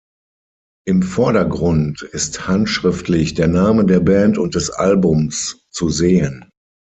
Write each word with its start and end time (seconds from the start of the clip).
Im 0.87 1.03
Vordergrund 1.03 2.01
ist 2.01 2.47
handschriftlich 2.47 3.35
der 3.35 3.47
Name 3.47 3.85
der 3.85 3.99
Band 3.99 4.39
und 4.39 4.55
des 4.55 4.71
Albums 4.71 5.67
zu 5.69 5.89
sehen. 5.89 6.49